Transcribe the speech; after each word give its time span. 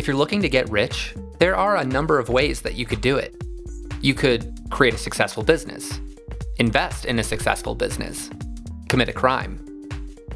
If 0.00 0.06
you're 0.06 0.16
looking 0.16 0.40
to 0.40 0.48
get 0.48 0.70
rich, 0.70 1.14
there 1.40 1.54
are 1.54 1.76
a 1.76 1.84
number 1.84 2.18
of 2.18 2.30
ways 2.30 2.62
that 2.62 2.74
you 2.74 2.86
could 2.86 3.02
do 3.02 3.18
it. 3.18 3.36
You 4.00 4.14
could 4.14 4.58
create 4.70 4.94
a 4.94 4.96
successful 4.96 5.42
business, 5.42 6.00
invest 6.56 7.04
in 7.04 7.18
a 7.18 7.22
successful 7.22 7.74
business, 7.74 8.30
commit 8.88 9.10
a 9.10 9.12
crime, 9.12 9.60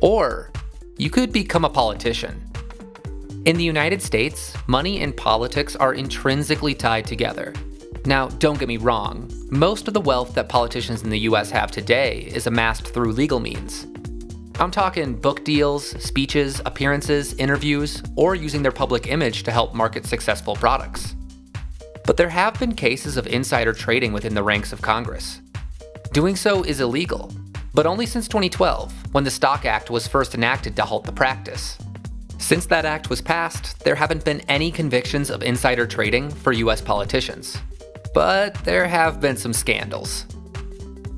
or 0.03 0.53
you 0.99 1.09
could 1.09 1.33
become 1.33 1.65
a 1.65 1.71
politician. 1.71 2.43
In 3.47 3.57
the 3.57 3.65
United 3.65 4.03
States, 4.03 4.53
money 4.67 5.01
and 5.01 5.17
politics 5.17 5.77
are 5.77 5.95
intrinsically 5.95 6.75
tied 6.75 7.07
together. 7.07 7.55
Now, 8.05 8.29
don't 8.29 8.59
get 8.59 8.69
me 8.69 8.77
wrong, 8.77 9.33
most 9.49 9.89
of 9.89 9.95
the 9.95 10.01
wealth 10.03 10.35
that 10.35 10.51
politicians 10.51 11.05
in 11.05 11.09
the 11.09 11.21
US 11.21 11.49
have 11.53 11.71
today 11.71 12.31
is 12.35 12.47
amassed 12.47 12.89
through 12.89 13.13
legal 13.13 13.41
means. 13.41 13.87
I'm 14.61 14.71
talking 14.71 15.15
book 15.15 15.45
deals, 15.45 15.91
speeches, 16.03 16.61
appearances, 16.65 17.35
interviews, 17.35 18.03
or 18.17 18.35
using 18.35 18.63
their 18.63 18.73
public 18.73 19.07
image 19.07 19.43
to 19.45 19.51
help 19.51 19.75
market 19.75 20.07
successful 20.07 20.55
products. 20.55 21.17
But 22.05 22.17
there 22.17 22.29
have 22.29 22.59
been 22.59 22.75
cases 22.75 23.17
of 23.17 23.27
insider 23.27 23.73
trading 23.73 24.13
within 24.13 24.35
the 24.35 24.43
ranks 24.43 24.73
of 24.73 24.83
Congress. 24.83 25.41
Doing 26.13 26.37
so 26.37 26.63
is 26.63 26.81
illegal, 26.81 27.33
but 27.73 27.87
only 27.87 28.07
since 28.07 28.29
2012, 28.29 28.93
when 29.13 29.25
the 29.25 29.31
Stock 29.31 29.65
Act 29.65 29.91
was 29.91 30.07
first 30.07 30.35
enacted 30.35 30.77
to 30.77 30.85
halt 30.85 31.05
the 31.05 31.13
practice. 31.13 31.79
Since 32.39 32.67
that 32.67 32.85
act 32.85 33.11
was 33.11 33.21
passed, 33.21 33.83
there 33.85 33.95
haven't 33.95 34.25
been 34.25 34.41
any 34.43 34.71
convictions 34.71 35.31
of 35.31 35.43
insider 35.43 35.87
trading 35.87 36.31
for 36.31 36.53
US 36.53 36.81
politicians 36.81 37.59
but 38.15 38.55
there 38.63 38.87
have 38.87 39.21
been 39.21 39.37
some 39.37 39.53
scandals. 39.53 40.25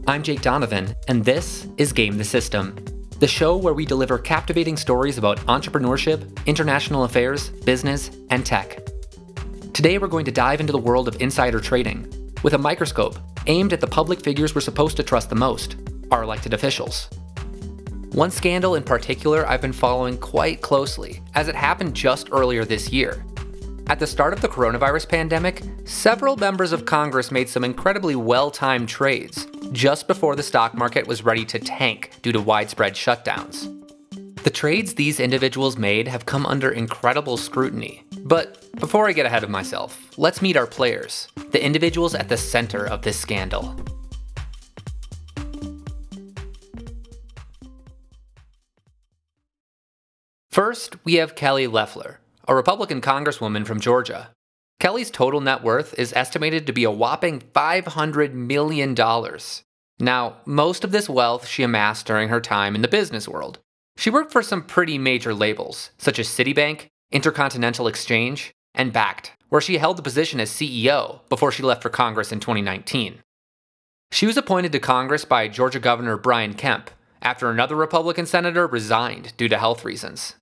I'm 0.08 0.22
Jake 0.22 0.40
Donovan, 0.40 0.94
and 1.08 1.24
this 1.24 1.68
is 1.76 1.92
Game 1.92 2.16
the 2.16 2.24
System, 2.24 2.74
the 3.18 3.26
show 3.26 3.56
where 3.56 3.74
we 3.74 3.86
deliver 3.86 4.18
captivating 4.18 4.76
stories 4.76 5.16
about 5.16 5.38
entrepreneurship, 5.46 6.44
international 6.46 7.04
affairs, 7.04 7.50
business, 7.50 8.10
and 8.30 8.44
tech. 8.44 8.78
Today, 9.72 9.98
we're 9.98 10.06
going 10.06 10.24
to 10.26 10.32
dive 10.32 10.60
into 10.60 10.72
the 10.72 10.78
world 10.78 11.08
of 11.08 11.20
insider 11.20 11.60
trading 11.60 12.12
with 12.42 12.54
a 12.54 12.58
microscope 12.58 13.16
aimed 13.46 13.72
at 13.72 13.80
the 13.80 13.86
public 13.86 14.20
figures 14.20 14.54
we're 14.54 14.60
supposed 14.60 14.96
to 14.96 15.02
trust 15.02 15.30
the 15.30 15.36
most 15.36 15.76
our 16.10 16.22
elected 16.22 16.52
officials. 16.52 17.08
One 18.12 18.30
scandal 18.30 18.74
in 18.74 18.82
particular 18.82 19.46
I've 19.46 19.60
been 19.60 19.72
following 19.72 20.18
quite 20.18 20.60
closely, 20.60 21.22
as 21.34 21.48
it 21.48 21.54
happened 21.54 21.94
just 21.94 22.28
earlier 22.32 22.64
this 22.64 22.92
year 22.92 23.24
at 23.88 24.00
the 24.00 24.06
start 24.06 24.32
of 24.32 24.40
the 24.40 24.48
coronavirus 24.48 25.08
pandemic, 25.08 25.62
several 25.84 26.36
members 26.36 26.72
of 26.72 26.84
Congress 26.86 27.30
made 27.30 27.48
some 27.48 27.62
incredibly 27.62 28.16
well 28.16 28.50
timed 28.50 28.88
trades 28.88 29.46
just 29.72 30.06
before 30.06 30.36
the 30.36 30.42
stock 30.42 30.74
market 30.74 31.06
was 31.06 31.24
ready 31.24 31.44
to 31.46 31.58
tank 31.58 32.10
due 32.22 32.32
to 32.32 32.40
widespread 32.40 32.94
shutdowns. 32.94 33.72
The 34.42 34.50
trades 34.50 34.94
these 34.94 35.18
individuals 35.18 35.76
made 35.76 36.06
have 36.06 36.26
come 36.26 36.46
under 36.46 36.70
incredible 36.70 37.36
scrutiny. 37.36 38.04
But 38.20 38.70
before 38.78 39.08
I 39.08 39.12
get 39.12 39.26
ahead 39.26 39.42
of 39.42 39.50
myself, 39.50 40.16
let's 40.16 40.40
meet 40.40 40.56
our 40.56 40.68
players, 40.68 41.28
the 41.50 41.64
individuals 41.64 42.14
at 42.14 42.28
the 42.28 42.36
center 42.36 42.86
of 42.86 43.02
this 43.02 43.18
scandal. 43.18 43.74
First, 50.50 50.96
we 51.04 51.14
have 51.14 51.34
Kelly 51.34 51.66
Loeffler, 51.66 52.20
a 52.46 52.54
Republican 52.54 53.00
congresswoman 53.00 53.66
from 53.66 53.80
Georgia. 53.80 54.30
Kelly's 54.78 55.10
total 55.10 55.40
net 55.40 55.62
worth 55.62 55.98
is 55.98 56.12
estimated 56.12 56.66
to 56.66 56.72
be 56.72 56.84
a 56.84 56.90
whopping 56.90 57.40
$500 57.54 58.32
million. 58.32 58.94
Now, 59.98 60.36
most 60.44 60.84
of 60.84 60.92
this 60.92 61.08
wealth 61.08 61.46
she 61.46 61.62
amassed 61.62 62.06
during 62.06 62.28
her 62.28 62.40
time 62.40 62.74
in 62.74 62.82
the 62.82 62.88
business 62.88 63.26
world. 63.26 63.58
She 63.96 64.10
worked 64.10 64.32
for 64.32 64.42
some 64.42 64.62
pretty 64.62 64.98
major 64.98 65.32
labels, 65.32 65.90
such 65.96 66.18
as 66.18 66.28
Citibank, 66.28 66.88
Intercontinental 67.10 67.88
Exchange, 67.88 68.52
and 68.74 68.92
Bakkt, 68.92 69.30
where 69.48 69.62
she 69.62 69.78
held 69.78 69.96
the 69.96 70.02
position 70.02 70.38
as 70.38 70.50
CEO 70.50 71.20
before 71.30 71.50
she 71.50 71.62
left 71.62 71.82
for 71.82 71.88
Congress 71.88 72.30
in 72.30 72.40
2019. 72.40 73.22
She 74.12 74.26
was 74.26 74.36
appointed 74.36 74.72
to 74.72 74.78
Congress 74.78 75.24
by 75.24 75.48
Georgia 75.48 75.80
Governor 75.80 76.18
Brian 76.18 76.52
Kemp 76.52 76.90
after 77.22 77.50
another 77.50 77.74
Republican 77.74 78.26
senator 78.26 78.66
resigned 78.66 79.32
due 79.38 79.48
to 79.48 79.58
health 79.58 79.84
reasons. 79.84 80.34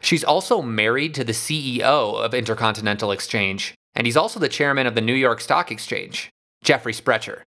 She's 0.00 0.24
also 0.24 0.62
married 0.62 1.14
to 1.14 1.24
the 1.24 1.32
CEO 1.32 1.82
of 2.22 2.32
Intercontinental 2.32 3.12
Exchange, 3.12 3.74
and 3.94 4.06
he's 4.06 4.16
also 4.16 4.40
the 4.40 4.48
chairman 4.48 4.86
of 4.86 4.94
the 4.94 5.00
New 5.00 5.14
York 5.14 5.40
Stock 5.40 5.70
Exchange, 5.70 6.30
Jeffrey 6.64 6.92
Sprecher. 6.92 7.42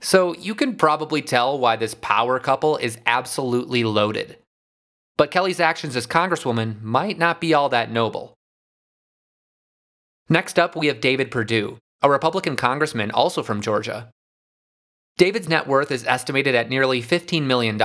So 0.00 0.34
you 0.34 0.54
can 0.54 0.76
probably 0.76 1.22
tell 1.22 1.58
why 1.58 1.76
this 1.76 1.94
power 1.94 2.40
couple 2.40 2.76
is 2.76 2.98
absolutely 3.06 3.84
loaded. 3.84 4.38
But 5.16 5.30
Kelly's 5.30 5.60
actions 5.60 5.96
as 5.96 6.06
Congresswoman 6.06 6.80
might 6.80 7.18
not 7.18 7.40
be 7.40 7.52
all 7.52 7.68
that 7.68 7.92
noble. 7.92 8.34
Next 10.28 10.58
up, 10.58 10.74
we 10.74 10.86
have 10.86 11.00
David 11.00 11.30
Perdue, 11.30 11.76
a 12.02 12.10
Republican 12.10 12.56
congressman 12.56 13.10
also 13.10 13.42
from 13.42 13.60
Georgia. 13.60 14.08
David's 15.18 15.48
net 15.48 15.66
worth 15.66 15.90
is 15.90 16.06
estimated 16.06 16.54
at 16.54 16.70
nearly 16.70 17.02
$15 17.02 17.42
million, 17.42 17.78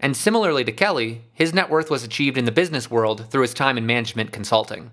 and 0.00 0.16
similarly 0.16 0.64
to 0.64 0.72
Kelly, 0.72 1.22
his 1.32 1.54
net 1.54 1.70
worth 1.70 1.90
was 1.90 2.04
achieved 2.04 2.36
in 2.36 2.44
the 2.44 2.52
business 2.52 2.90
world 2.90 3.30
through 3.30 3.42
his 3.42 3.54
time 3.54 3.78
in 3.78 3.86
management 3.86 4.32
consulting. 4.32 4.90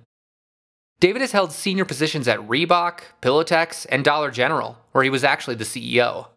David 0.99 1.21
has 1.21 1.31
held 1.31 1.51
senior 1.51 1.83
positions 1.83 2.27
at 2.27 2.39
Reebok, 2.39 3.01
Pillowtex, 3.21 3.87
and 3.89 4.03
Dollar 4.03 4.29
General, 4.29 4.77
where 4.91 5.03
he 5.03 5.09
was 5.09 5.23
actually 5.23 5.55
the 5.55 5.63
CEO. 5.63 6.27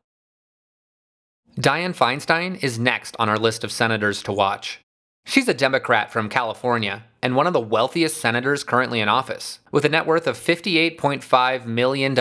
Dianne 1.58 1.94
Feinstein 1.94 2.62
is 2.64 2.78
next 2.78 3.14
on 3.18 3.28
our 3.28 3.38
list 3.38 3.62
of 3.62 3.70
senators 3.70 4.22
to 4.22 4.32
watch. 4.32 4.80
She's 5.26 5.48
a 5.48 5.54
Democrat 5.54 6.10
from 6.12 6.28
California 6.28 7.04
and 7.22 7.36
one 7.36 7.46
of 7.46 7.52
the 7.52 7.60
wealthiest 7.60 8.20
senators 8.20 8.64
currently 8.64 9.00
in 9.00 9.08
office, 9.08 9.60
with 9.70 9.84
a 9.84 9.88
net 9.88 10.06
worth 10.06 10.26
of 10.26 10.36
$58.5 10.36 11.64
million. 11.64 12.14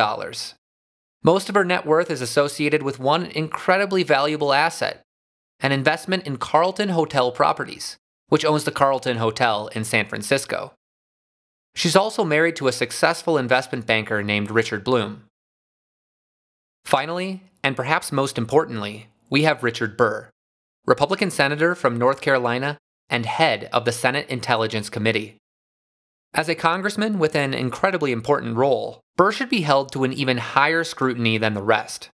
Most 1.24 1.50
of 1.50 1.56
her 1.56 1.66
net 1.66 1.86
worth 1.86 2.12
is 2.12 2.22
associated 2.22 2.84
with 2.84 3.00
one 3.00 3.26
incredibly 3.26 4.04
valuable 4.04 4.54
asset 4.54 5.02
an 5.64 5.72
investment 5.72 6.28
in 6.28 6.38
Carlton 6.38 6.90
Hotel 6.90 7.32
Properties, 7.32 7.98
which 8.28 8.44
owns 8.44 8.66
the 8.66 8.72
Carlton 8.72 9.18
Hotel 9.18 9.70
in 9.74 9.86
San 9.86 10.06
Francisco. 10.06 10.74
She's 11.74 11.96
also 11.96 12.24
married 12.24 12.58
to 12.58 12.68
a 12.68 12.74
successful 12.74 13.38
investment 13.38 13.88
banker 13.88 14.22
named 14.22 14.52
Richard 14.52 14.84
Blum. 14.84 15.24
Finally, 16.86 17.44
and 17.64 17.78
perhaps 17.78 18.12
most 18.12 18.38
importantly, 18.38 19.08
we 19.30 19.44
have 19.44 19.64
Richard 19.64 19.96
Burr, 19.96 20.30
Republican 20.86 21.32
Senator 21.32 21.74
from 21.74 21.98
North 21.98 22.20
Carolina 22.20 22.78
and 23.10 23.26
head 23.26 23.70
of 23.72 23.86
the 23.86 23.92
Senate 23.92 24.28
Intelligence 24.30 24.90
Committee. 24.90 25.38
As 26.34 26.50
a 26.50 26.56
congressman 26.56 27.20
with 27.20 27.36
an 27.36 27.54
incredibly 27.54 28.12
important 28.12 28.58
role, 28.58 29.00
Burr 29.16 29.32
should 29.32 29.50
be 29.50 29.62
held 29.62 29.92
to 29.94 30.04
an 30.04 30.12
even 30.12 30.38
higher 30.38 30.84
scrutiny 30.84 31.38
than 31.38 31.54
the 31.54 31.62
rest. 31.62 32.10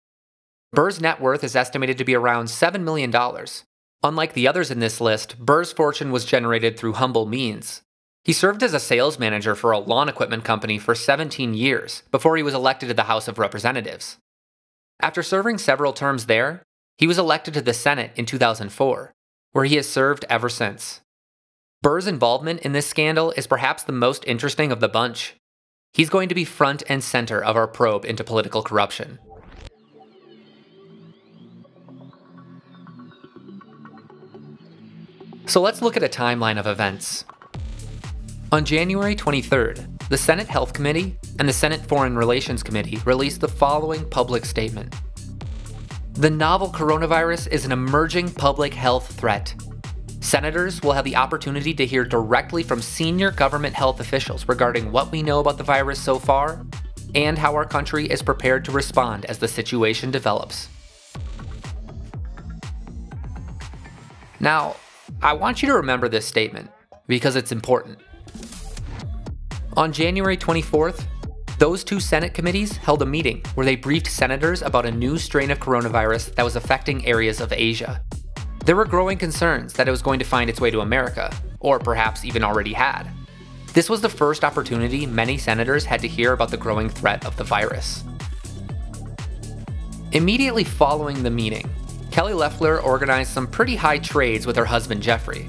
Burr's 0.72 1.02
net 1.02 1.20
worth 1.20 1.44
is 1.44 1.56
estimated 1.56 1.98
to 1.98 2.06
be 2.06 2.16
around 2.16 2.46
$7 2.46 2.82
million. 2.84 3.14
Unlike 4.04 4.34
the 4.34 4.48
others 4.48 4.70
in 4.70 4.80
this 4.80 5.02
list, 5.02 5.40
Burr's 5.40 5.74
fortune 5.74 6.12
was 6.12 6.26
generated 6.26 6.78
through 6.78 6.94
humble 6.94 7.26
means. 7.26 7.82
He 8.24 8.34
served 8.34 8.62
as 8.62 8.74
a 8.74 8.80
sales 8.80 9.18
manager 9.18 9.56
for 9.56 9.72
a 9.72 9.80
lawn 9.80 10.08
equipment 10.08 10.44
company 10.44 10.78
for 10.78 10.94
17 10.94 11.54
years 11.54 12.04
before 12.12 12.38
he 12.38 12.44
was 12.44 12.54
elected 12.54 12.90
to 12.90 12.96
the 12.96 13.04
House 13.04 13.28
of 13.28 13.40
Representatives. 13.40 14.18
After 15.02 15.24
serving 15.24 15.58
several 15.58 15.94
terms 15.94 16.28
there, 16.28 16.62
he 16.98 17.08
was 17.08 17.18
elected 17.18 17.54
to 17.56 17.62
the 17.62 17.74
Senate 17.74 18.12
in 18.16 18.26
2004, 18.26 19.14
where 19.54 19.66
he 19.66 19.78
has 19.78 19.90
served 19.90 20.26
ever 20.30 20.50
since. 20.50 21.02
Burr's 21.82 22.08
involvement 22.08 22.60
in 22.60 22.74
this 22.74 22.88
scandal 22.88 23.32
is 23.32 23.48
perhaps 23.48 23.84
the 23.84 23.94
most 23.94 24.26
interesting 24.28 24.72
of 24.72 24.82
the 24.82 24.90
bunch. 24.90 25.36
He's 25.94 26.10
going 26.10 26.30
to 26.30 26.36
be 26.36 26.46
front 26.46 26.84
and 26.88 27.04
center 27.04 27.44
of 27.44 27.56
our 27.56 27.68
probe 27.68 28.06
into 28.06 28.24
political 28.24 28.62
corruption. 28.62 29.18
So 35.50 35.62
let's 35.62 35.82
look 35.82 35.98
at 35.98 36.04
a 36.04 36.08
timeline 36.08 36.60
of 36.60 36.68
events. 36.68 37.26
On 38.52 38.64
January 38.64 39.16
23rd, 39.16 40.08
the 40.08 40.18
Senate 40.18 40.48
Health 40.48 40.74
Committee 40.74 41.18
and 41.40 41.50
the 41.50 41.54
Senate 41.54 41.82
Foreign 41.88 42.16
Relations 42.16 42.62
Committee 42.62 43.00
released 43.04 43.42
the 43.42 43.48
following 43.48 44.08
public 44.12 44.46
statement 44.46 44.96
The 46.14 46.30
novel 46.30 46.70
coronavirus 46.70 47.48
is 47.48 47.66
an 47.66 47.72
emerging 47.72 48.32
public 48.34 48.76
health 48.76 49.12
threat. 49.20 49.56
Senators 50.20 50.84
will 50.84 50.92
have 50.92 51.04
the 51.04 51.16
opportunity 51.16 51.74
to 51.74 51.86
hear 51.86 52.06
directly 52.06 52.62
from 52.62 52.80
senior 52.80 53.32
government 53.32 53.74
health 53.74 54.00
officials 54.00 54.48
regarding 54.48 54.92
what 54.92 55.12
we 55.12 55.24
know 55.24 55.40
about 55.40 55.58
the 55.58 55.64
virus 55.64 56.00
so 56.00 56.20
far 56.20 56.64
and 57.16 57.40
how 57.40 57.56
our 57.56 57.66
country 57.66 58.06
is 58.06 58.22
prepared 58.22 58.64
to 58.66 58.72
respond 58.72 59.26
as 59.26 59.40
the 59.40 59.48
situation 59.48 60.12
develops. 60.12 60.70
Now, 64.40 64.76
I 65.22 65.34
want 65.34 65.62
you 65.62 65.68
to 65.68 65.76
remember 65.76 66.08
this 66.08 66.26
statement 66.26 66.70
because 67.08 67.36
it's 67.36 67.52
important. 67.52 68.00
On 69.76 69.92
January 69.92 70.38
24th, 70.38 71.06
those 71.58 71.84
two 71.84 72.00
Senate 72.00 72.34
committees 72.34 72.78
held 72.78 73.02
a 73.02 73.06
meeting 73.06 73.44
where 73.56 73.66
they 73.66 73.76
briefed 73.76 74.08
senators 74.08 74.62
about 74.62 74.86
a 74.86 74.92
new 74.92 75.18
strain 75.18 75.52
of 75.52 75.60
coronavirus 75.60 76.34
that 76.36 76.44
was 76.44 76.56
affecting 76.56 77.06
areas 77.06 77.42
of 77.42 77.52
Asia. 77.52 78.02
There 78.66 78.76
were 78.76 78.86
growing 78.86 79.18
concerns 79.18 79.74
that 79.74 79.88
it 79.88 79.92
was 79.92 80.02
going 80.02 80.20
to 80.20 80.26
find 80.26 80.50
its 80.50 80.62
way 80.62 80.72
to 80.72 80.82
America, 80.82 81.34
or 81.60 81.80
perhaps 81.80 82.24
even 82.24 82.44
already 82.44 82.74
had. 82.74 83.10
This 83.74 83.90
was 83.90 84.02
the 84.02 84.10
first 84.10 84.44
opportunity 84.44 85.06
many 85.06 85.38
senators 85.38 85.86
had 85.86 86.00
to 86.02 86.08
hear 86.08 86.34
about 86.34 86.50
the 86.50 86.58
growing 86.58 86.90
threat 86.90 87.26
of 87.26 87.36
the 87.36 87.44
virus. 87.44 88.04
Immediately 90.12 90.64
following 90.64 91.24
the 91.24 91.30
meeting, 91.30 91.70
Kelly 92.20 92.34
Loeffler 92.34 92.82
organized 92.82 93.32
some 93.32 93.48
pretty 93.48 93.78
high 93.78 93.98
trades 93.98 94.46
with 94.46 94.58
her 94.58 94.66
husband 94.66 95.02
Jeffrey. 95.02 95.48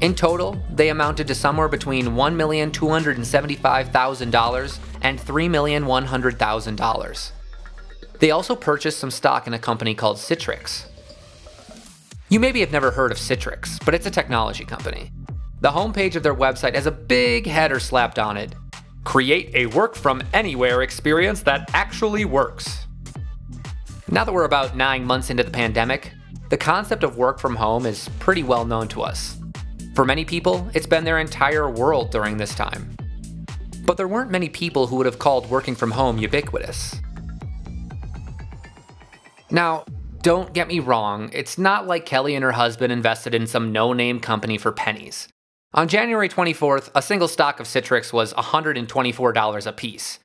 In 0.00 0.14
total, 0.14 0.58
they 0.72 0.88
amounted 0.88 1.26
to 1.26 1.34
somewhere 1.34 1.68
between 1.68 2.06
$1,275,000 2.06 4.78
and 5.02 5.20
$3,100,000. 5.20 7.32
They 8.18 8.30
also 8.30 8.56
purchased 8.56 8.98
some 8.98 9.10
stock 9.10 9.46
in 9.46 9.52
a 9.52 9.58
company 9.58 9.94
called 9.94 10.16
Citrix. 10.16 10.86
You 12.30 12.40
maybe 12.40 12.60
have 12.60 12.72
never 12.72 12.92
heard 12.92 13.12
of 13.12 13.18
Citrix, 13.18 13.84
but 13.84 13.92
it's 13.92 14.06
a 14.06 14.10
technology 14.10 14.64
company. 14.64 15.12
The 15.60 15.72
homepage 15.72 16.16
of 16.16 16.22
their 16.22 16.34
website 16.34 16.76
has 16.76 16.86
a 16.86 16.90
big 16.90 17.46
header 17.46 17.78
slapped 17.78 18.18
on 18.18 18.38
it 18.38 18.54
Create 19.04 19.50
a 19.54 19.66
work 19.66 19.94
from 19.94 20.22
anywhere 20.32 20.80
experience 20.82 21.42
that 21.42 21.70
actually 21.74 22.24
works. 22.24 22.85
Now 24.16 24.24
that 24.24 24.32
we're 24.32 24.44
about 24.44 24.74
nine 24.74 25.04
months 25.04 25.28
into 25.28 25.42
the 25.42 25.50
pandemic, 25.50 26.10
the 26.48 26.56
concept 26.56 27.04
of 27.04 27.18
work 27.18 27.38
from 27.38 27.54
home 27.54 27.84
is 27.84 28.08
pretty 28.18 28.42
well 28.42 28.64
known 28.64 28.88
to 28.88 29.02
us. 29.02 29.36
For 29.94 30.06
many 30.06 30.24
people, 30.24 30.70
it's 30.72 30.86
been 30.86 31.04
their 31.04 31.18
entire 31.18 31.68
world 31.68 32.12
during 32.12 32.38
this 32.38 32.54
time. 32.54 32.96
But 33.84 33.98
there 33.98 34.08
weren't 34.08 34.30
many 34.30 34.48
people 34.48 34.86
who 34.86 34.96
would 34.96 35.04
have 35.04 35.18
called 35.18 35.50
working 35.50 35.74
from 35.74 35.90
home 35.90 36.16
ubiquitous. 36.16 36.98
Now, 39.50 39.84
don't 40.22 40.54
get 40.54 40.68
me 40.68 40.80
wrong, 40.80 41.28
it's 41.34 41.58
not 41.58 41.86
like 41.86 42.06
Kelly 42.06 42.34
and 42.34 42.42
her 42.42 42.52
husband 42.52 42.94
invested 42.94 43.34
in 43.34 43.46
some 43.46 43.70
no 43.70 43.92
name 43.92 44.20
company 44.20 44.56
for 44.56 44.72
pennies. 44.72 45.28
On 45.74 45.88
January 45.88 46.30
24th, 46.30 46.88
a 46.94 47.02
single 47.02 47.28
stock 47.28 47.60
of 47.60 47.66
Citrix 47.66 48.14
was 48.14 48.32
$124 48.32 49.66
a 49.66 49.72
piece. 49.74 50.20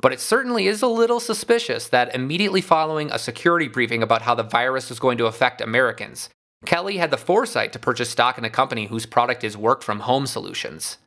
But 0.00 0.12
it 0.12 0.20
certainly 0.20 0.66
is 0.66 0.82
a 0.82 0.86
little 0.86 1.20
suspicious 1.20 1.88
that 1.88 2.14
immediately 2.14 2.60
following 2.60 3.10
a 3.10 3.18
security 3.18 3.68
briefing 3.68 4.02
about 4.02 4.22
how 4.22 4.34
the 4.34 4.42
virus 4.42 4.88
was 4.88 4.98
going 4.98 5.18
to 5.18 5.26
affect 5.26 5.60
Americans, 5.60 6.30
Kelly 6.64 6.96
had 6.96 7.10
the 7.10 7.16
foresight 7.16 7.72
to 7.72 7.78
purchase 7.78 8.10
stock 8.10 8.38
in 8.38 8.44
a 8.44 8.50
company 8.50 8.86
whose 8.86 9.06
product 9.06 9.44
is 9.44 9.56
work 9.56 9.82
from 9.82 10.00
home 10.00 10.26
solutions. 10.26 10.98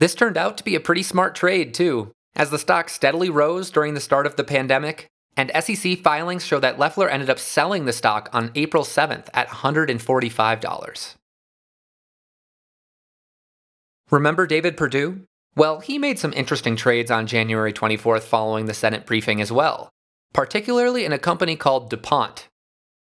This 0.00 0.14
turned 0.14 0.36
out 0.36 0.58
to 0.58 0.64
be 0.64 0.74
a 0.74 0.80
pretty 0.80 1.02
smart 1.02 1.34
trade, 1.34 1.74
too, 1.74 2.10
as 2.34 2.50
the 2.50 2.58
stock 2.58 2.88
steadily 2.88 3.30
rose 3.30 3.70
during 3.70 3.94
the 3.94 4.00
start 4.00 4.26
of 4.26 4.36
the 4.36 4.44
pandemic 4.44 5.06
and 5.36 5.50
SEC 5.60 5.98
filings 5.98 6.44
show 6.44 6.60
that 6.60 6.78
Loeffler 6.78 7.08
ended 7.08 7.30
up 7.30 7.38
selling 7.38 7.84
the 7.84 7.92
stock 7.92 8.28
on 8.32 8.50
April 8.54 8.84
7th 8.84 9.28
at 9.32 9.48
$145. 9.48 11.14
Remember 14.10 14.46
David 14.46 14.76
Perdue? 14.76 15.22
Well, 15.54 15.80
he 15.80 15.98
made 15.98 16.18
some 16.18 16.32
interesting 16.32 16.76
trades 16.76 17.10
on 17.10 17.26
January 17.26 17.72
24th 17.72 18.22
following 18.22 18.66
the 18.66 18.74
Senate 18.74 19.04
briefing 19.04 19.40
as 19.40 19.52
well, 19.52 19.90
particularly 20.32 21.04
in 21.04 21.12
a 21.12 21.18
company 21.18 21.56
called 21.56 21.90
DuPont. 21.90 22.48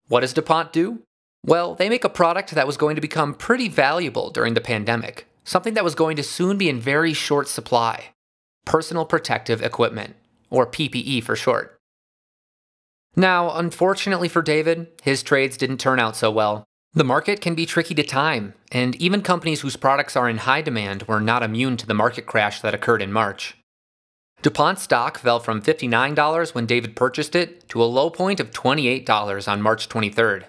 What 0.09 0.21
does 0.21 0.33
DuPont 0.33 0.73
do? 0.73 1.03
Well, 1.45 1.75
they 1.75 1.89
make 1.89 2.05
a 2.05 2.09
product 2.09 2.53
that 2.53 2.67
was 2.67 2.77
going 2.77 2.95
to 2.95 3.03
become 3.03 3.35
pretty 3.35 3.69
valuable 3.69 4.31
during 4.31 4.55
the 4.55 4.61
pandemic, 4.61 5.29
something 5.45 5.75
that 5.75 5.85
was 5.85 5.95
going 5.95 6.17
to 6.17 6.23
soon 6.23 6.57
be 6.57 6.69
in 6.69 6.81
very 6.81 7.13
short 7.13 7.49
supply 7.49 8.13
personal 8.69 9.07
protective 9.07 9.63
equipment, 9.63 10.15
or 10.51 10.67
PPE 10.67 11.25
for 11.25 11.35
short. 11.35 11.79
Now, 13.17 13.57
unfortunately 13.57 14.29
for 14.29 14.43
David, 14.43 14.89
his 15.03 15.23
trades 15.23 15.57
didn't 15.57 15.79
turn 15.79 15.99
out 15.99 16.17
so 16.17 16.31
well. 16.31 16.65
The 16.95 17.05
market 17.05 17.41
can 17.41 17.55
be 17.55 17.67
tricky 17.67 17.95
to 17.95 18.03
time, 18.03 18.55
and 18.73 18.97
even 18.97 19.21
companies 19.21 19.61
whose 19.61 19.77
products 19.77 20.17
are 20.17 20.29
in 20.29 20.39
high 20.39 20.63
demand 20.63 21.03
were 21.03 21.21
not 21.21 21.43
immune 21.43 21.77
to 21.77 21.87
the 21.87 21.95
market 21.95 22.25
crash 22.25 22.61
that 22.63 22.75
occurred 22.75 23.03
in 23.03 23.13
March. 23.13 23.57
DuPont 24.41 24.79
stock 24.79 25.19
fell 25.19 25.39
from 25.41 25.61
$59 25.61 26.55
when 26.55 26.65
David 26.65 26.97
purchased 26.97 27.35
it 27.35 27.69
to 27.69 27.83
a 27.83 27.85
low 27.85 28.09
point 28.09 28.41
of 28.41 28.53
$28 28.53 29.49
on 29.49 29.61
March 29.61 29.89
23rd. 29.89 30.45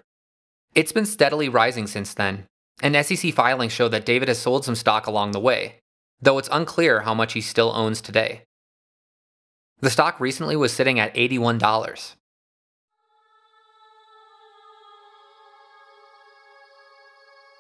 It's 0.76 0.92
been 0.92 1.06
steadily 1.06 1.50
rising 1.50 1.88
since 1.88 2.14
then, 2.14 2.46
and 2.82 2.96
SEC 3.06 3.34
filings 3.34 3.74
show 3.74 3.90
that 3.90 4.06
David 4.06 4.28
has 4.28 4.38
sold 4.38 4.64
some 4.64 4.76
stock 4.76 5.08
along 5.08 5.32
the 5.32 5.40
way, 5.40 5.80
though 6.22 6.38
it's 6.38 6.50
unclear 6.52 7.02
how 7.02 7.14
much 7.14 7.34
he 7.34 7.42
still 7.42 7.74
owns 7.76 8.00
today. 8.00 8.44
The 9.82 9.90
stock 9.90 10.20
recently 10.20 10.56
was 10.56 10.72
sitting 10.72 11.00
at 11.00 11.14
$81. 11.16 12.16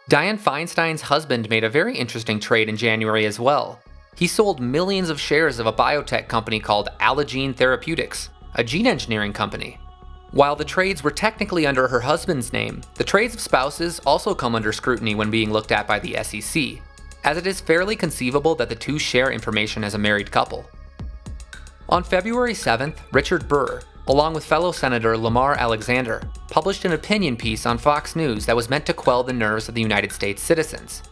Dianne 0.09 0.39
Feinstein's 0.39 1.03
husband 1.03 1.47
made 1.51 1.63
a 1.63 1.69
very 1.69 1.95
interesting 1.95 2.39
trade 2.39 2.67
in 2.67 2.75
January 2.75 3.27
as 3.27 3.39
well. 3.39 3.79
He 4.15 4.25
sold 4.25 4.59
millions 4.59 5.11
of 5.11 5.19
shares 5.21 5.59
of 5.59 5.67
a 5.67 5.71
biotech 5.71 6.27
company 6.27 6.59
called 6.59 6.89
Allogene 6.99 7.55
Therapeutics, 7.55 8.29
a 8.55 8.63
gene 8.63 8.87
engineering 8.87 9.33
company. 9.33 9.77
While 10.31 10.55
the 10.55 10.65
trades 10.65 11.03
were 11.03 11.11
technically 11.11 11.67
under 11.67 11.87
her 11.87 11.99
husband's 11.99 12.51
name, 12.51 12.81
the 12.95 13.03
trades 13.03 13.35
of 13.35 13.39
spouses 13.39 13.99
also 13.99 14.33
come 14.33 14.55
under 14.55 14.73
scrutiny 14.73 15.13
when 15.13 15.29
being 15.29 15.51
looked 15.51 15.71
at 15.71 15.85
by 15.85 15.99
the 15.99 16.17
SEC, 16.23 16.81
as 17.23 17.37
it 17.37 17.45
is 17.45 17.61
fairly 17.61 17.95
conceivable 17.95 18.55
that 18.55 18.69
the 18.69 18.75
two 18.75 18.97
share 18.97 19.31
information 19.31 19.83
as 19.83 19.93
a 19.93 19.99
married 19.99 20.31
couple. 20.31 20.65
On 21.87 22.03
February 22.03 22.53
7th, 22.53 22.95
Richard 23.11 23.47
Burr, 23.47 23.81
along 24.09 24.33
with 24.33 24.43
fellow 24.43 24.71
Senator 24.71 25.15
Lamar 25.15 25.53
Alexander, 25.53 26.21
published 26.49 26.83
an 26.83 26.93
opinion 26.93 27.37
piece 27.37 27.67
on 27.67 27.77
Fox 27.77 28.15
News 28.15 28.47
that 28.47 28.55
was 28.55 28.69
meant 28.69 28.85
to 28.87 28.93
quell 28.93 29.23
the 29.23 29.31
nerves 29.31 29.69
of 29.69 29.75
the 29.75 29.81
United 29.81 30.11
States 30.11 30.41
citizens. 30.41 31.03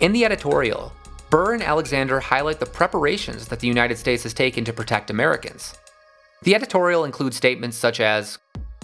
In 0.00 0.12
the 0.12 0.26
editorial, 0.26 0.92
Burr 1.30 1.54
and 1.54 1.62
Alexander 1.62 2.20
highlight 2.20 2.60
the 2.60 2.66
preparations 2.66 3.48
that 3.48 3.58
the 3.58 3.66
United 3.66 3.96
States 3.96 4.22
has 4.22 4.34
taken 4.34 4.64
to 4.66 4.72
protect 4.74 5.08
Americans. 5.08 5.74
The 6.42 6.54
editorial 6.54 7.04
includes 7.04 7.36
statements 7.36 7.78
such 7.78 8.00
as 8.00 8.38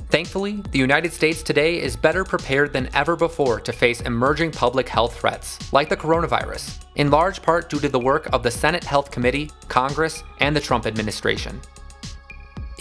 Thankfully, 0.09 0.63
the 0.73 0.79
United 0.79 1.13
States 1.13 1.43
today 1.43 1.81
is 1.81 1.97
better 1.97 2.23
prepared 2.23 2.73
than 2.73 2.91
ever 2.95 3.17
before 3.17 3.61
to 3.61 3.73
face 3.73 4.03
emerging 4.03 4.51
public 4.51 4.87
health 4.87 5.19
threats, 5.19 5.73
like 5.73 5.89
the 5.89 5.97
coronavirus, 5.97 6.85
in 6.97 7.11
large 7.11 7.41
part 7.41 7.71
due 7.71 7.81
to 7.81 7.89
the 7.89 7.99
work 7.99 8.29
of 8.33 8.43
the 8.43 8.51
Senate 8.51 8.85
Health 8.85 9.11
Committee, 9.11 9.51
Congress, 9.69 10.23
and 10.41 10.55
the 10.55 10.61
Trump 10.61 10.87
administration. 10.87 11.59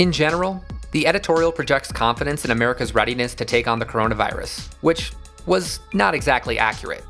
In 0.01 0.11
general, 0.11 0.65
the 0.93 1.05
editorial 1.05 1.51
projects 1.51 1.91
confidence 1.91 2.43
in 2.43 2.49
America's 2.49 2.95
readiness 2.95 3.35
to 3.35 3.45
take 3.45 3.67
on 3.67 3.77
the 3.77 3.85
coronavirus, 3.85 4.73
which 4.81 5.11
was 5.45 5.79
not 5.93 6.15
exactly 6.15 6.57
accurate. 6.57 7.05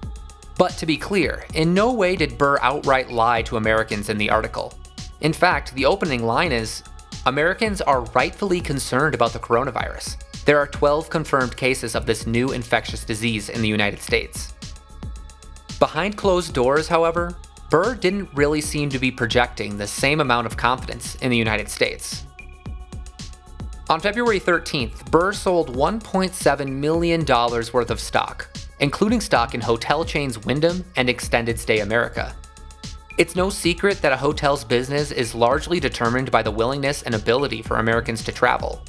But 0.58 0.72
to 0.72 0.86
be 0.86 0.98
clear, 0.98 1.46
in 1.54 1.74
no 1.74 1.94
way 1.94 2.18
did 2.18 2.38
Burr 2.38 2.60
outright 2.60 3.10
lie 3.10 3.44
to 3.44 3.56
Americans 3.56 4.10
in 4.10 4.18
the 4.18 4.30
article. 4.30 4.74
In 5.22 5.32
fact, 5.32 5.74
the 5.74 5.86
opening 5.86 6.26
line 6.26 6.52
is 6.52 6.84
Americans 7.26 7.80
are 7.80 8.02
rightfully 8.14 8.60
concerned 8.60 9.16
about 9.16 9.32
the 9.32 9.40
coronavirus. 9.40 10.18
There 10.44 10.58
are 10.58 10.68
12 10.68 11.10
confirmed 11.10 11.56
cases 11.56 11.96
of 11.96 12.06
this 12.06 12.28
new 12.28 12.52
infectious 12.52 13.06
disease 13.06 13.48
in 13.48 13.62
the 13.62 13.70
United 13.70 14.02
States. 14.02 14.54
Behind 15.80 16.18
closed 16.18 16.54
doors, 16.54 16.90
however, 16.90 17.38
Burr 17.70 17.96
didn't 17.96 18.28
really 18.34 18.60
seem 18.60 18.90
to 18.90 19.00
be 19.00 19.12
projecting 19.12 19.78
the 19.78 19.88
same 19.88 20.20
amount 20.20 20.46
of 20.46 20.58
confidence 20.58 21.16
in 21.22 21.32
the 21.32 21.38
United 21.38 21.70
States. 21.70 22.26
On 23.92 24.00
February 24.00 24.40
13th, 24.40 25.12
Burr 25.12 25.34
sold 25.34 25.76
$1.7 25.76 26.72
million 26.72 27.26
worth 27.26 27.92
of 27.92 28.00
stock, 28.00 28.48
including 28.80 29.20
stock 29.20 29.54
in 29.54 29.60
hotel 29.60 30.06
chains 30.06 30.40
Wyndham 30.46 30.86
and 30.96 31.10
Extended 31.10 31.60
Stay 31.60 31.82
America. 31.82 32.34
It's 33.18 33.36
no 33.36 33.50
secret 33.50 34.02
that 34.02 34.14
a 34.14 34.16
hotel's 34.16 34.64
business 34.64 35.12
is 35.12 35.36
largely 35.36 35.82
determined 35.82 36.32
by 36.32 36.42
the 36.42 36.50
willingness 36.50 37.04
and 37.04 37.16
ability 37.16 37.62
for 37.62 37.80
Americans 37.80 38.24
to 38.24 38.32
travel. 38.32 38.82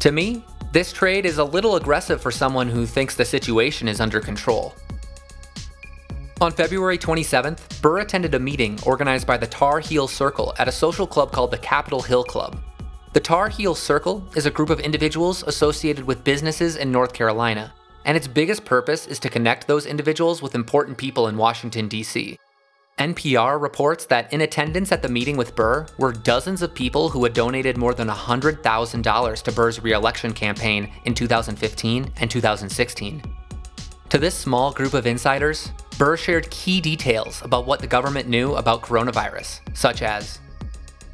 To 0.00 0.10
me, 0.10 0.44
this 0.72 0.92
trade 0.92 1.24
is 1.24 1.38
a 1.38 1.44
little 1.44 1.76
aggressive 1.76 2.20
for 2.20 2.32
someone 2.32 2.68
who 2.68 2.84
thinks 2.84 3.14
the 3.14 3.24
situation 3.24 3.86
is 3.86 4.00
under 4.00 4.18
control. 4.18 4.74
On 6.40 6.50
February 6.50 6.98
27th, 6.98 7.80
Burr 7.80 8.00
attended 8.00 8.34
a 8.34 8.40
meeting 8.40 8.76
organized 8.84 9.28
by 9.28 9.36
the 9.36 9.46
Tar 9.46 9.78
Heel 9.78 10.08
Circle 10.08 10.52
at 10.58 10.66
a 10.66 10.72
social 10.72 11.06
club 11.06 11.30
called 11.30 11.52
the 11.52 11.58
Capitol 11.58 12.02
Hill 12.02 12.24
Club, 12.24 12.60
the 13.12 13.20
Tar 13.20 13.48
Heel 13.48 13.74
Circle 13.74 14.22
is 14.36 14.44
a 14.44 14.50
group 14.50 14.70
of 14.70 14.80
individuals 14.80 15.42
associated 15.44 16.04
with 16.04 16.24
businesses 16.24 16.76
in 16.76 16.92
North 16.92 17.12
Carolina, 17.14 17.72
and 18.04 18.16
its 18.16 18.28
biggest 18.28 18.64
purpose 18.64 19.06
is 19.06 19.18
to 19.20 19.30
connect 19.30 19.66
those 19.66 19.86
individuals 19.86 20.42
with 20.42 20.54
important 20.54 20.98
people 20.98 21.28
in 21.28 21.36
Washington, 21.36 21.88
D.C. 21.88 22.38
NPR 22.98 23.60
reports 23.60 24.06
that 24.06 24.32
in 24.32 24.40
attendance 24.40 24.90
at 24.92 25.02
the 25.02 25.08
meeting 25.08 25.36
with 25.36 25.54
Burr 25.54 25.86
were 25.98 26.12
dozens 26.12 26.62
of 26.62 26.74
people 26.74 27.08
who 27.08 27.22
had 27.22 27.32
donated 27.32 27.76
more 27.76 27.94
than 27.94 28.08
$100,000 28.08 29.42
to 29.42 29.52
Burr's 29.52 29.82
reelection 29.82 30.32
campaign 30.32 30.92
in 31.04 31.14
2015 31.14 32.12
and 32.16 32.30
2016. 32.30 33.22
To 34.10 34.18
this 34.18 34.34
small 34.34 34.72
group 34.72 34.94
of 34.94 35.06
insiders, 35.06 35.70
Burr 35.96 36.16
shared 36.16 36.50
key 36.50 36.80
details 36.80 37.40
about 37.42 37.66
what 37.66 37.80
the 37.80 37.86
government 37.86 38.28
knew 38.28 38.54
about 38.56 38.82
coronavirus, 38.82 39.60
such 39.76 40.02
as 40.02 40.40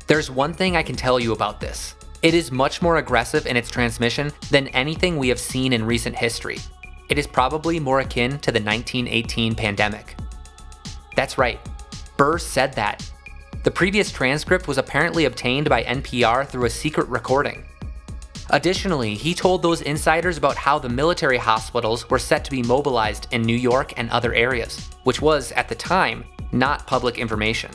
there's 0.06 0.30
one 0.30 0.52
thing 0.52 0.76
I 0.76 0.82
can 0.82 0.96
tell 0.96 1.18
you 1.18 1.32
about 1.32 1.60
this. 1.60 1.94
It 2.22 2.34
is 2.34 2.50
much 2.50 2.82
more 2.82 2.98
aggressive 2.98 3.46
in 3.46 3.56
its 3.56 3.70
transmission 3.70 4.32
than 4.50 4.68
anything 4.68 5.18
we 5.18 5.28
have 5.28 5.40
seen 5.40 5.72
in 5.72 5.84
recent 5.84 6.16
history. 6.16 6.58
It 7.08 7.18
is 7.18 7.26
probably 7.26 7.80
more 7.80 8.00
akin 8.00 8.38
to 8.40 8.52
the 8.52 8.60
1918 8.60 9.54
pandemic. 9.54 10.16
That's 11.16 11.38
right, 11.38 11.60
Burr 12.16 12.38
said 12.38 12.72
that. 12.74 13.10
The 13.62 13.70
previous 13.70 14.10
transcript 14.10 14.68
was 14.68 14.78
apparently 14.78 15.24
obtained 15.24 15.68
by 15.68 15.84
NPR 15.84 16.46
through 16.46 16.66
a 16.66 16.70
secret 16.70 17.08
recording. 17.08 17.64
Additionally, 18.50 19.14
he 19.14 19.32
told 19.34 19.62
those 19.62 19.80
insiders 19.80 20.36
about 20.36 20.56
how 20.56 20.78
the 20.78 20.88
military 20.88 21.38
hospitals 21.38 22.10
were 22.10 22.18
set 22.18 22.44
to 22.44 22.50
be 22.50 22.62
mobilized 22.62 23.26
in 23.30 23.40
New 23.40 23.56
York 23.56 23.94
and 23.96 24.10
other 24.10 24.34
areas, 24.34 24.90
which 25.04 25.22
was, 25.22 25.50
at 25.52 25.68
the 25.68 25.74
time, 25.74 26.24
not 26.52 26.86
public 26.86 27.18
information. 27.18 27.70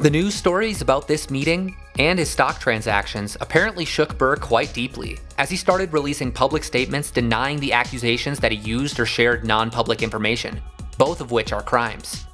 The 0.00 0.10
news 0.10 0.34
stories 0.34 0.80
about 0.80 1.06
this 1.06 1.30
meeting 1.30 1.76
and 1.98 2.18
his 2.18 2.30
stock 2.30 2.58
transactions 2.58 3.36
apparently 3.40 3.84
shook 3.84 4.16
Burr 4.18 4.36
quite 4.36 4.72
deeply, 4.72 5.18
as 5.38 5.50
he 5.50 5.56
started 5.56 5.92
releasing 5.92 6.32
public 6.32 6.64
statements 6.64 7.10
denying 7.10 7.60
the 7.60 7.72
accusations 7.72 8.40
that 8.40 8.52
he 8.52 8.58
used 8.58 8.98
or 8.98 9.06
shared 9.06 9.46
non 9.46 9.70
public 9.70 10.02
information, 10.02 10.60
both 10.98 11.20
of 11.20 11.30
which 11.30 11.52
are 11.52 11.62
crimes. 11.62 12.26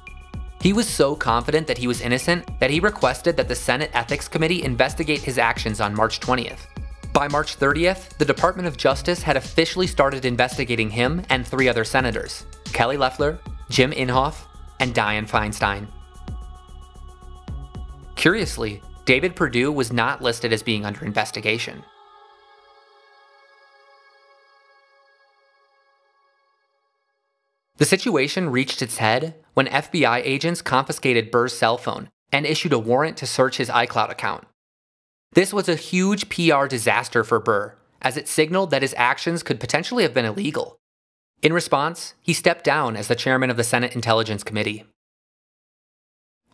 He 0.61 0.73
was 0.73 0.87
so 0.87 1.15
confident 1.15 1.67
that 1.67 1.77
he 1.77 1.87
was 1.87 2.01
innocent 2.01 2.59
that 2.59 2.71
he 2.71 2.79
requested 2.79 3.37
that 3.37 3.47
the 3.47 3.55
Senate 3.55 3.91
Ethics 3.93 4.27
Committee 4.27 4.63
investigate 4.63 5.21
his 5.21 5.37
actions 5.37 5.79
on 5.79 5.95
March 5.95 6.19
20th. 6.19 6.59
By 7.13 7.27
March 7.27 7.59
30th, 7.59 8.17
the 8.17 8.25
Department 8.25 8.67
of 8.67 8.77
Justice 8.77 9.21
had 9.21 9.37
officially 9.37 9.87
started 9.87 10.25
investigating 10.25 10.89
him 10.89 11.23
and 11.29 11.45
three 11.45 11.67
other 11.67 11.83
senators 11.83 12.45
Kelly 12.73 12.97
Loeffler, 12.97 13.39
Jim 13.69 13.91
Inhofe, 13.91 14.45
and 14.79 14.95
Dianne 14.95 15.29
Feinstein. 15.29 15.87
Curiously, 18.19 18.81
David 19.05 19.33
Perdue 19.33 19.71
was 19.71 19.93
not 19.93 20.21
listed 20.21 20.51
as 20.51 20.61
being 20.61 20.85
under 20.85 21.05
investigation. 21.05 21.85
The 27.77 27.85
situation 27.85 28.49
reached 28.49 28.81
its 28.81 28.97
head 28.97 29.35
when 29.53 29.67
FBI 29.67 30.19
agents 30.25 30.61
confiscated 30.61 31.31
Burr's 31.31 31.57
cell 31.57 31.77
phone 31.77 32.09
and 32.29 32.45
issued 32.45 32.73
a 32.73 32.77
warrant 32.77 33.15
to 33.19 33.25
search 33.25 33.55
his 33.55 33.69
iCloud 33.69 34.09
account. 34.11 34.45
This 35.31 35.53
was 35.53 35.69
a 35.69 35.75
huge 35.75 36.27
PR 36.27 36.65
disaster 36.65 37.23
for 37.23 37.39
Burr, 37.39 37.77
as 38.01 38.17
it 38.17 38.27
signaled 38.27 38.71
that 38.71 38.81
his 38.81 38.93
actions 38.97 39.43
could 39.43 39.61
potentially 39.61 40.03
have 40.03 40.13
been 40.13 40.25
illegal. 40.25 40.75
In 41.41 41.53
response, 41.53 42.15
he 42.19 42.33
stepped 42.33 42.65
down 42.65 42.97
as 42.97 43.07
the 43.07 43.15
chairman 43.15 43.49
of 43.49 43.55
the 43.55 43.63
Senate 43.63 43.95
Intelligence 43.95 44.43
Committee. 44.43 44.83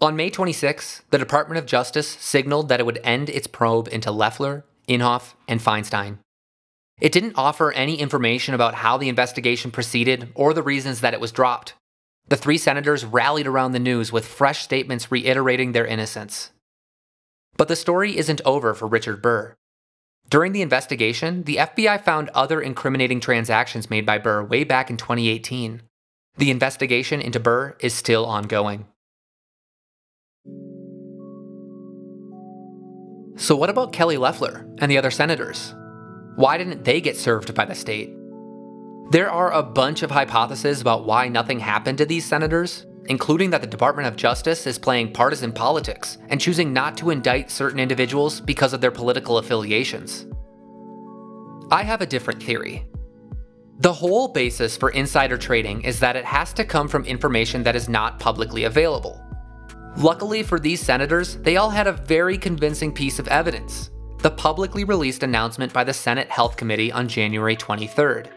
On 0.02 0.16
May 0.16 0.30
26, 0.30 1.04
the 1.10 1.18
Department 1.18 1.58
of 1.58 1.66
Justice 1.66 2.08
signaled 2.08 2.68
that 2.68 2.82
it 2.82 2.86
would 2.86 3.00
end 3.04 3.30
its 3.30 3.48
probe 3.48 3.88
into 3.92 4.12
Loeffler, 4.12 4.66
Inhofe, 4.90 5.34
and 5.48 5.62
Feinstein. 5.62 6.18
It 7.00 7.12
didn't 7.12 7.38
offer 7.38 7.72
any 7.72 8.00
information 8.00 8.54
about 8.54 8.76
how 8.76 8.98
the 8.98 9.10
investigation 9.10 9.72
proceeded 9.72 10.30
or 10.36 10.54
the 10.54 10.64
reasons 10.64 11.02
that 11.02 11.14
it 11.14 11.22
was 11.22 11.32
dropped. 11.32 11.74
The 12.28 12.38
three 12.38 12.58
senators 12.58 13.06
rallied 13.06 13.48
around 13.48 13.72
the 13.72 13.80
news 13.80 14.12
with 14.12 14.26
fresh 14.26 14.64
statements 14.64 15.12
reiterating 15.12 15.72
their 15.72 15.86
innocence. 15.86 16.52
But 17.56 17.68
the 17.68 17.76
story 17.76 18.18
isn't 18.18 18.42
over 18.44 18.74
for 18.74 18.88
Richard 18.88 19.22
Burr. 19.22 19.56
During 20.30 20.54
the 20.54 20.62
investigation, 20.62 21.44
the 21.44 21.58
FBI 21.58 22.04
found 22.04 22.30
other 22.30 22.60
incriminating 22.60 23.20
transactions 23.20 23.90
made 23.90 24.06
by 24.06 24.18
Burr 24.18 24.44
way 24.44 24.64
back 24.64 24.90
in 24.90 24.98
2018. 24.98 25.84
The 26.38 26.52
investigation 26.52 27.22
into 27.22 27.40
Burr 27.40 27.76
is 27.80 27.94
still 27.94 28.26
ongoing. 28.26 28.88
So, 33.38 33.56
what 33.56 33.70
about 33.70 33.92
Kelly 33.92 34.18
Loeffler 34.18 34.66
and 34.78 34.90
the 34.90 34.98
other 34.98 35.12
senators? 35.12 35.76
Why 36.36 36.58
didn't 36.58 36.86
they 36.86 37.02
get 37.02 37.18
served 37.18 37.54
by 37.54 37.66
the 37.66 37.76
state? 37.76 38.16
There 39.12 39.30
are 39.30 39.52
a 39.52 39.62
bunch 39.62 40.04
of 40.04 40.12
hypotheses 40.12 40.80
about 40.80 41.06
why 41.06 41.28
nothing 41.28 41.60
happened 41.60 41.98
to 41.98 42.06
these 42.06 42.26
senators, 42.26 42.86
including 43.08 43.50
that 43.50 43.62
the 43.62 43.68
Department 43.68 44.08
of 44.08 44.16
Justice 44.16 44.66
is 44.66 44.80
playing 44.80 45.12
partisan 45.12 45.52
politics 45.52 46.18
and 46.30 46.40
choosing 46.40 46.72
not 46.72 46.98
to 46.98 47.10
indict 47.10 47.52
certain 47.52 47.80
individuals 47.80 48.40
because 48.40 48.74
of 48.74 48.82
their 48.82 48.90
political 48.90 49.38
affiliations. 49.38 50.26
I 51.72 51.84
have 51.84 52.02
a 52.02 52.06
different 52.06 52.42
theory. 52.42 52.88
The 53.80 53.94
whole 53.94 54.30
basis 54.30 54.78
for 54.78 54.92
insider 54.92 55.38
trading 55.38 55.82
is 55.82 56.00
that 56.00 56.16
it 56.16 56.26
has 56.26 56.54
to 56.54 56.64
come 56.64 56.88
from 56.88 57.04
information 57.04 57.64
that 57.64 57.76
is 57.76 57.90
not 57.90 58.20
publicly 58.20 58.64
available. 58.64 59.22
Luckily 59.98 60.44
for 60.44 60.60
these 60.60 60.82
senators, 60.82 61.38
they 61.38 61.56
all 61.56 61.70
had 61.70 61.88
a 61.88 61.94
very 61.94 62.38
convincing 62.38 62.94
piece 62.94 63.18
of 63.18 63.28
evidence 63.30 63.92
the 64.20 64.32
publicly 64.32 64.84
released 64.84 65.22
announcement 65.22 65.72
by 65.72 65.84
the 65.84 65.94
Senate 65.94 66.30
Health 66.30 66.58
Committee 66.58 66.92
on 66.92 67.08
January 67.08 67.56
23rd. 67.56 68.32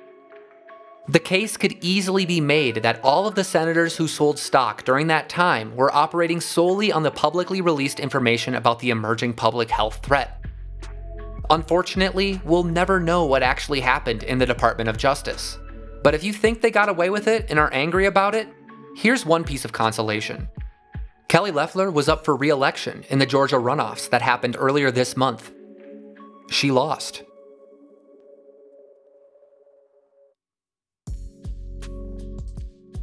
The 1.09 1.19
case 1.19 1.57
could 1.57 1.83
easily 1.83 2.27
be 2.27 2.43
made 2.43 2.77
that 2.83 3.01
all 3.03 3.27
of 3.27 3.35
the 3.35 3.43
senators 3.43 3.97
who 3.97 4.07
sold 4.07 4.39
stock 4.39 4.85
during 4.85 5.07
that 5.07 5.31
time 5.31 5.75
were 5.75 5.95
operating 5.95 6.43
solely 6.43 6.93
on 6.93 7.03
the 7.03 7.11
publicly 7.11 7.63
released 7.63 8.01
information 8.01 8.55
about 8.55 8.81
the 8.81 8.91
emerging 8.91 9.33
public 9.33 9.71
health 9.71 10.01
threat. 10.03 10.45
Unfortunately, 11.49 12.39
we'll 12.45 12.65
never 12.65 13.01
know 13.01 13.25
what 13.25 13.43
actually 13.43 13.81
happened 13.81 14.23
in 14.25 14.37
the 14.37 14.45
Department 14.45 14.91
of 14.91 14.99
Justice. 14.99 15.59
But 16.03 16.15
if 16.15 16.23
you 16.23 16.35
think 16.35 16.61
they 16.61 16.71
got 16.71 16.91
away 16.91 17.09
with 17.09 17.27
it 17.27 17.47
and 17.49 17.59
are 17.59 17.73
angry 17.73 18.05
about 18.05 18.35
it, 18.35 18.47
here's 18.95 19.25
one 19.25 19.45
piece 19.45 19.65
of 19.65 19.73
consolation. 19.73 20.49
Kelly 21.29 21.51
Loeffler 21.51 21.91
was 21.91 22.09
up 22.09 22.25
for 22.25 22.35
re 22.35 22.49
election 22.49 23.05
in 23.11 23.19
the 23.19 23.27
Georgia 23.27 23.57
runoffs 23.57 24.09
that 24.09 24.23
happened 24.23 24.57
earlier 24.59 24.91
this 24.91 25.15
month. 25.15 25.53
She 26.51 26.71
lost. 26.71 27.23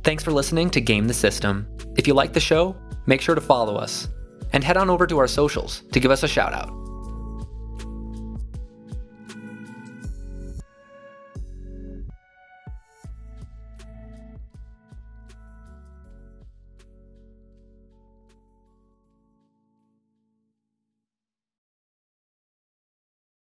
Thanks 0.03 0.24
for 0.24 0.32
listening 0.32 0.72
to 0.72 0.82
Game 0.82 1.08
the 1.08 1.13
System. 1.13 1.67
If 1.98 2.08
you 2.08 2.15
like 2.15 2.34
the 2.34 2.39
show, 2.39 2.75
make 3.05 3.22
sure 3.22 3.36
to 3.36 3.41
follow 3.41 3.75
us 3.75 4.08
and 4.53 4.63
head 4.63 4.77
on 4.77 4.89
over 4.89 5.05
to 5.05 5.20
our 5.20 5.27
socials 5.27 5.84
to 5.91 6.00
give 6.00 6.12
us 6.12 6.24
a 6.24 6.27
shout 6.27 6.53
out. 6.53 6.84